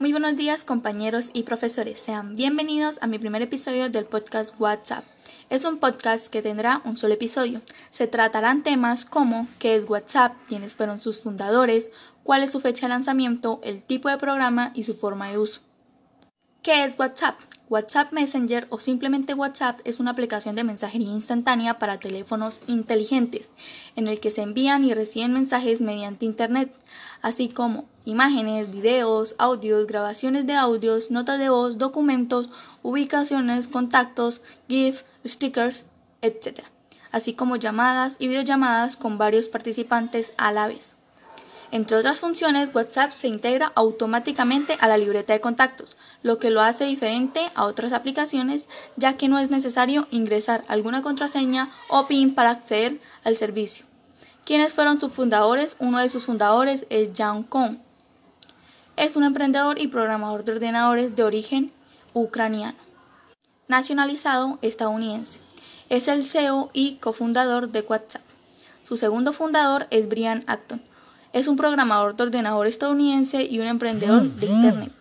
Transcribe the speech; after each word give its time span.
Muy 0.00 0.12
buenos 0.12 0.36
días 0.36 0.62
compañeros 0.62 1.30
y 1.32 1.42
profesores, 1.42 1.98
sean 1.98 2.36
bienvenidos 2.36 2.98
a 3.02 3.08
mi 3.08 3.18
primer 3.18 3.42
episodio 3.42 3.90
del 3.90 4.04
podcast 4.04 4.54
WhatsApp. 4.60 5.04
Es 5.50 5.64
un 5.64 5.78
podcast 5.78 6.28
que 6.28 6.40
tendrá 6.40 6.80
un 6.84 6.96
solo 6.96 7.14
episodio. 7.14 7.62
Se 7.90 8.06
tratarán 8.06 8.62
temas 8.62 9.04
como 9.04 9.48
qué 9.58 9.74
es 9.74 9.90
WhatsApp, 9.90 10.36
quiénes 10.46 10.76
fueron 10.76 11.00
sus 11.00 11.20
fundadores, 11.20 11.90
cuál 12.22 12.44
es 12.44 12.52
su 12.52 12.60
fecha 12.60 12.86
de 12.86 12.90
lanzamiento, 12.90 13.58
el 13.64 13.82
tipo 13.82 14.08
de 14.08 14.18
programa 14.18 14.70
y 14.72 14.84
su 14.84 14.94
forma 14.94 15.30
de 15.30 15.38
uso. 15.38 15.62
¿Qué 16.68 16.84
es 16.84 16.98
WhatsApp? 16.98 17.40
WhatsApp 17.70 18.12
Messenger 18.12 18.66
o 18.68 18.78
simplemente 18.78 19.32
WhatsApp 19.32 19.80
es 19.84 20.00
una 20.00 20.10
aplicación 20.10 20.54
de 20.54 20.64
mensajería 20.64 21.08
instantánea 21.08 21.78
para 21.78 21.98
teléfonos 21.98 22.60
inteligentes, 22.66 23.48
en 23.96 24.06
el 24.06 24.20
que 24.20 24.30
se 24.30 24.42
envían 24.42 24.84
y 24.84 24.92
reciben 24.92 25.32
mensajes 25.32 25.80
mediante 25.80 26.26
Internet, 26.26 26.70
así 27.22 27.48
como 27.48 27.86
imágenes, 28.04 28.70
videos, 28.70 29.34
audios, 29.38 29.86
grabaciones 29.86 30.46
de 30.46 30.56
audios, 30.56 31.10
notas 31.10 31.38
de 31.38 31.48
voz, 31.48 31.78
documentos, 31.78 32.50
ubicaciones, 32.82 33.66
contactos, 33.66 34.42
GIF, 34.68 35.04
stickers, 35.24 35.86
etc., 36.20 36.60
así 37.12 37.32
como 37.32 37.56
llamadas 37.56 38.16
y 38.18 38.28
videollamadas 38.28 38.98
con 38.98 39.16
varios 39.16 39.48
participantes 39.48 40.34
a 40.36 40.52
la 40.52 40.68
vez. 40.68 40.97
Entre 41.70 41.98
otras 41.98 42.20
funciones, 42.20 42.70
WhatsApp 42.74 43.12
se 43.12 43.28
integra 43.28 43.72
automáticamente 43.74 44.78
a 44.80 44.88
la 44.88 44.96
libreta 44.96 45.34
de 45.34 45.42
contactos, 45.42 45.98
lo 46.22 46.38
que 46.38 46.50
lo 46.50 46.62
hace 46.62 46.84
diferente 46.84 47.50
a 47.54 47.66
otras 47.66 47.92
aplicaciones 47.92 48.68
ya 48.96 49.18
que 49.18 49.28
no 49.28 49.38
es 49.38 49.50
necesario 49.50 50.06
ingresar 50.10 50.62
alguna 50.68 51.02
contraseña 51.02 51.70
o 51.88 52.06
PIN 52.06 52.34
para 52.34 52.50
acceder 52.50 53.00
al 53.22 53.36
servicio. 53.36 53.84
¿Quiénes 54.46 54.72
fueron 54.72 54.98
sus 54.98 55.12
fundadores? 55.12 55.76
Uno 55.78 55.98
de 55.98 56.08
sus 56.08 56.24
fundadores 56.24 56.86
es 56.88 57.10
Jan 57.14 57.42
Kohn. 57.42 57.82
Es 58.96 59.14
un 59.14 59.24
emprendedor 59.24 59.78
y 59.78 59.88
programador 59.88 60.44
de 60.44 60.52
ordenadores 60.52 61.16
de 61.16 61.22
origen 61.22 61.72
ucraniano, 62.14 62.78
nacionalizado 63.68 64.58
estadounidense. 64.62 65.40
Es 65.90 66.08
el 66.08 66.24
CEO 66.24 66.70
y 66.72 66.96
cofundador 66.96 67.68
de 67.68 67.82
WhatsApp. 67.82 68.22
Su 68.84 68.96
segundo 68.96 69.34
fundador 69.34 69.86
es 69.90 70.08
Brian 70.08 70.44
Acton, 70.46 70.82
es 71.32 71.48
un 71.48 71.56
programador 71.56 72.16
de 72.16 72.24
ordenador 72.24 72.66
estadounidense 72.66 73.44
y 73.44 73.60
un 73.60 73.66
emprendedor 73.66 74.22
de 74.22 74.46
Internet. 74.46 74.92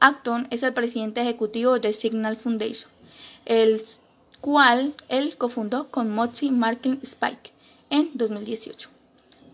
Acton 0.00 0.46
es 0.50 0.62
el 0.62 0.74
presidente 0.74 1.20
ejecutivo 1.22 1.78
de 1.78 1.92
Signal 1.92 2.36
Foundation, 2.36 2.90
el 3.44 3.82
cual 4.40 4.94
él 5.08 5.36
cofundó 5.38 5.88
con 5.90 6.14
Mozi 6.14 6.50
Marketing 6.50 6.98
Spike 7.02 7.52
en 7.90 8.10
2018. 8.14 8.90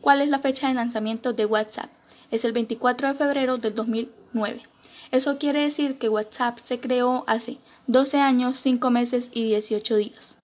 ¿Cuál 0.01 0.21
es 0.21 0.29
la 0.29 0.41
fecha 0.41 0.69
de 0.69 0.75
lanzamiento 0.75 1.33
de 1.33 1.47
WhatsApp? 1.47 1.91
Es 2.31 2.45
el 2.45 2.53
24 2.53 3.09
de 3.09 3.15
febrero 3.15 3.59
del 3.59 3.75
2009. 3.75 4.63
Eso 5.13 5.39
quiere 5.39 5.61
decir 5.61 5.99
que 5.99 6.09
WhatsApp 6.09 6.59
se 6.59 6.81
creó 6.81 7.25
hace 7.27 7.59
12 7.87 8.19
años, 8.19 8.57
5 8.57 8.91
meses 8.91 9.31
y 9.33 9.45
18 9.45 9.97
días. 9.97 10.39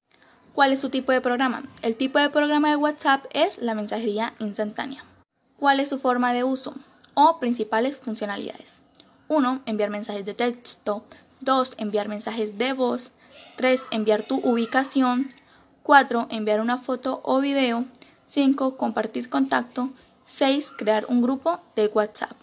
¿Cuál 0.52 0.72
es 0.72 0.80
su 0.80 0.90
tipo 0.90 1.12
de 1.12 1.20
programa? 1.20 1.62
El 1.82 1.96
tipo 1.96 2.18
de 2.18 2.30
programa 2.30 2.70
de 2.70 2.76
WhatsApp 2.76 3.24
es 3.32 3.58
la 3.58 3.74
mensajería 3.74 4.34
instantánea. 4.38 5.04
¿Cuál 5.58 5.80
es 5.80 5.88
su 5.88 5.98
forma 5.98 6.32
de 6.32 6.44
uso 6.44 6.74
o 7.14 7.40
principales 7.40 7.98
funcionalidades? 7.98 8.80
1. 9.26 9.62
Enviar 9.66 9.90
mensajes 9.90 10.24
de 10.24 10.34
texto. 10.34 11.02
2. 11.40 11.74
Enviar 11.78 12.08
mensajes 12.08 12.58
de 12.58 12.72
voz. 12.74 13.10
3. 13.56 13.82
Enviar 13.90 14.22
tu 14.22 14.36
ubicación. 14.36 15.34
4. 15.82 16.28
Enviar 16.30 16.60
una 16.60 16.78
foto 16.78 17.20
o 17.24 17.40
video. 17.40 17.86
5. 18.26 18.76
Compartir 18.76 19.28
contacto. 19.28 19.90
6. 20.26 20.74
Crear 20.78 21.06
un 21.08 21.22
grupo 21.22 21.60
de 21.74 21.88
WhatsApp. 21.88 22.36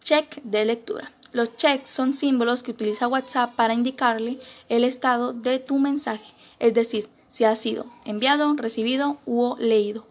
Check 0.00 0.42
de 0.42 0.64
lectura. 0.64 1.12
Los 1.30 1.56
checks 1.56 1.88
son 1.90 2.14
símbolos 2.14 2.64
que 2.64 2.72
utiliza 2.72 3.06
WhatsApp 3.06 3.54
para 3.54 3.74
indicarle 3.74 4.40
el 4.68 4.82
estado 4.82 5.32
de 5.32 5.60
tu 5.60 5.78
mensaje, 5.78 6.32
es 6.58 6.72
decir, 6.74 7.10
si 7.28 7.44
ha 7.44 7.54
sido 7.56 7.86
enviado, 8.04 8.54
recibido 8.54 9.18
u 9.26 9.54
leído. 9.58 10.06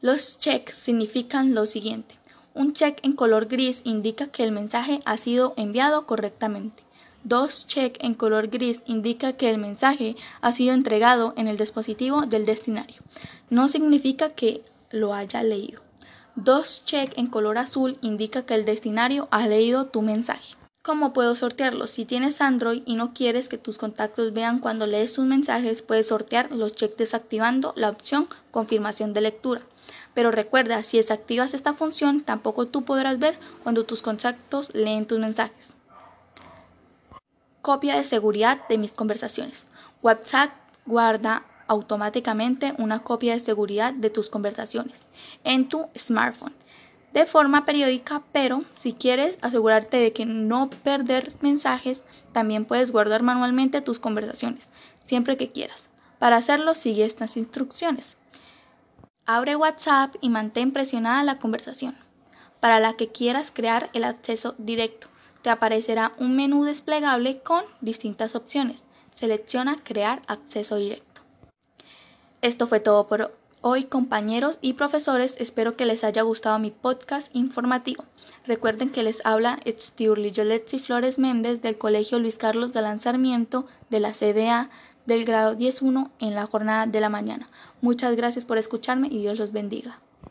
Los 0.00 0.38
checks 0.38 0.74
significan 0.74 1.56
lo 1.56 1.66
siguiente. 1.66 2.14
Un 2.54 2.72
check 2.72 3.00
en 3.02 3.14
color 3.14 3.46
gris 3.46 3.80
indica 3.82 4.28
que 4.28 4.44
el 4.44 4.52
mensaje 4.52 5.00
ha 5.04 5.16
sido 5.16 5.54
enviado 5.56 6.06
correctamente. 6.06 6.84
Dos 7.24 7.66
check 7.66 7.96
en 8.00 8.14
color 8.14 8.46
gris 8.46 8.84
indica 8.86 9.32
que 9.32 9.50
el 9.50 9.58
mensaje 9.58 10.14
ha 10.40 10.52
sido 10.52 10.72
entregado 10.72 11.34
en 11.36 11.48
el 11.48 11.56
dispositivo 11.56 12.26
del 12.26 12.46
destinario. 12.46 13.02
No 13.50 13.66
significa 13.66 14.28
que 14.28 14.62
lo 14.90 15.14
haya 15.14 15.42
leído. 15.42 15.82
Dos 16.36 16.84
check 16.84 17.18
en 17.18 17.26
color 17.26 17.58
azul 17.58 17.98
indica 18.00 18.46
que 18.46 18.54
el 18.54 18.64
destinario 18.64 19.26
ha 19.32 19.48
leído 19.48 19.86
tu 19.86 20.02
mensaje. 20.02 20.54
¿Cómo 20.82 21.12
puedo 21.12 21.34
sortearlos? 21.34 21.90
Si 21.90 22.04
tienes 22.04 22.40
Android 22.40 22.82
y 22.86 22.94
no 22.94 23.12
quieres 23.12 23.48
que 23.48 23.58
tus 23.58 23.78
contactos 23.78 24.32
vean 24.32 24.58
cuando 24.58 24.86
lees 24.86 25.12
tus 25.12 25.24
mensajes, 25.24 25.82
puedes 25.82 26.08
sortear 26.08 26.50
los 26.52 26.74
checks 26.74 26.96
desactivando 26.96 27.72
la 27.76 27.90
opción 27.90 28.28
confirmación 28.50 29.12
de 29.12 29.20
lectura. 29.20 29.62
Pero 30.14 30.30
recuerda, 30.30 30.82
si 30.82 30.96
desactivas 30.96 31.52
esta 31.52 31.74
función, 31.74 32.22
tampoco 32.22 32.66
tú 32.66 32.84
podrás 32.84 33.18
ver 33.18 33.38
cuando 33.62 33.84
tus 33.84 34.02
contactos 34.02 34.74
leen 34.74 35.06
tus 35.06 35.18
mensajes. 35.18 35.70
Copia 37.60 37.96
de 37.96 38.04
seguridad 38.04 38.66
de 38.68 38.78
mis 38.78 38.94
conversaciones. 38.94 39.66
WhatsApp 40.00 40.52
guarda 40.86 41.44
automáticamente 41.66 42.74
una 42.78 43.02
copia 43.02 43.34
de 43.34 43.40
seguridad 43.40 43.92
de 43.92 44.08
tus 44.08 44.30
conversaciones 44.30 45.02
en 45.44 45.68
tu 45.68 45.88
smartphone 45.96 46.54
de 47.12 47.26
forma 47.26 47.64
periódica, 47.64 48.22
pero 48.32 48.64
si 48.74 48.92
quieres 48.92 49.38
asegurarte 49.40 49.96
de 49.96 50.12
que 50.12 50.26
no 50.26 50.70
perder 50.70 51.34
mensajes, 51.40 52.04
también 52.32 52.64
puedes 52.64 52.90
guardar 52.90 53.22
manualmente 53.22 53.80
tus 53.80 53.98
conversaciones, 53.98 54.68
siempre 55.04 55.36
que 55.36 55.50
quieras. 55.50 55.88
Para 56.18 56.36
hacerlo, 56.36 56.74
sigue 56.74 57.04
estas 57.04 57.36
instrucciones. 57.36 58.16
Abre 59.24 59.56
WhatsApp 59.56 60.14
y 60.20 60.28
mantén 60.28 60.72
presionada 60.72 61.22
la 61.22 61.38
conversación. 61.38 61.96
Para 62.60 62.80
la 62.80 62.94
que 62.94 63.08
quieras 63.08 63.52
crear 63.52 63.90
el 63.92 64.04
acceso 64.04 64.54
directo, 64.58 65.08
te 65.42 65.50
aparecerá 65.50 66.12
un 66.18 66.34
menú 66.34 66.64
desplegable 66.64 67.40
con 67.40 67.64
distintas 67.80 68.34
opciones. 68.34 68.84
Selecciona 69.12 69.76
Crear 69.82 70.22
acceso 70.26 70.76
directo. 70.76 71.22
Esto 72.40 72.66
fue 72.66 72.80
todo 72.80 73.06
por 73.06 73.36
hoy 73.60 73.84
compañeros 73.84 74.58
y 74.60 74.74
profesores, 74.74 75.36
espero 75.38 75.76
que 75.76 75.86
les 75.86 76.04
haya 76.04 76.22
gustado 76.22 76.58
mi 76.58 76.70
podcast 76.70 77.34
informativo. 77.34 78.04
Recuerden 78.46 78.90
que 78.90 79.02
les 79.02 79.24
habla 79.24 79.60
Extiurli 79.64 80.30
Yoletzi 80.30 80.78
Flores 80.78 81.18
Méndez 81.18 81.62
del 81.62 81.78
Colegio 81.78 82.18
Luis 82.18 82.36
Carlos 82.36 82.72
Galán 82.72 83.00
Sarmiento 83.00 83.66
de 83.90 84.00
la 84.00 84.12
CDA 84.12 84.70
del 85.06 85.24
grado 85.24 85.56
10.1 85.56 86.10
en 86.18 86.34
la 86.34 86.46
jornada 86.46 86.86
de 86.86 87.00
la 87.00 87.08
mañana. 87.08 87.48
Muchas 87.80 88.14
gracias 88.16 88.44
por 88.44 88.58
escucharme 88.58 89.08
y 89.08 89.18
Dios 89.18 89.38
los 89.38 89.52
bendiga. 89.52 90.00